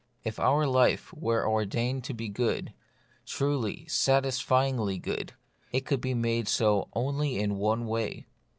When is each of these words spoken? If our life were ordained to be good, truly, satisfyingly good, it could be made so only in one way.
If 0.23 0.39
our 0.39 0.65
life 0.65 1.13
were 1.13 1.47
ordained 1.47 2.03
to 2.05 2.15
be 2.15 2.27
good, 2.27 2.73
truly, 3.23 3.85
satisfyingly 3.87 4.97
good, 4.97 5.33
it 5.71 5.85
could 5.85 6.01
be 6.01 6.15
made 6.15 6.47
so 6.47 6.89
only 6.95 7.37
in 7.37 7.57
one 7.59 7.85
way. 7.85 8.25